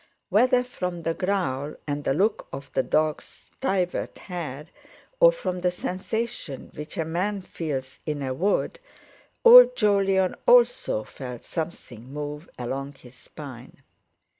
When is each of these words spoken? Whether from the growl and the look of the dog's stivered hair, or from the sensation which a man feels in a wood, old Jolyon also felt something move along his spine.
Whether 0.29 0.63
from 0.63 1.03
the 1.03 1.13
growl 1.13 1.75
and 1.85 2.03
the 2.03 2.15
look 2.15 2.47
of 2.51 2.73
the 2.73 2.81
dog's 2.81 3.23
stivered 3.25 4.17
hair, 4.17 4.65
or 5.19 5.31
from 5.31 5.61
the 5.61 5.69
sensation 5.69 6.71
which 6.73 6.97
a 6.97 7.05
man 7.05 7.41
feels 7.41 7.99
in 8.07 8.23
a 8.23 8.33
wood, 8.33 8.79
old 9.45 9.75
Jolyon 9.75 10.33
also 10.47 11.03
felt 11.03 11.43
something 11.43 12.11
move 12.11 12.49
along 12.57 12.93
his 12.93 13.13
spine. 13.13 13.83